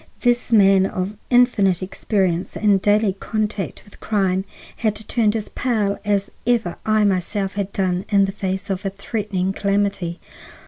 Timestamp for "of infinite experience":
0.87-2.57